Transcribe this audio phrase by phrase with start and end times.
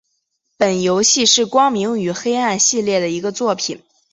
[0.57, 3.83] 本游戏是光明与黑暗系列的一个作品。